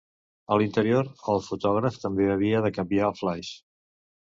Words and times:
A 0.55 0.55
l'interior, 0.61 1.11
el 1.35 1.45
fotògraf 1.49 2.03
també 2.07 2.29
havia 2.39 2.67
de 2.67 2.77
canviar 2.83 3.15
el 3.15 3.19
flaix. 3.23 3.57